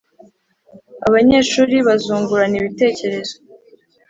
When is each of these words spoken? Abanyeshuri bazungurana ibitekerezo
Abanyeshuri 1.07 1.75
bazungurana 1.87 2.55
ibitekerezo 2.57 3.35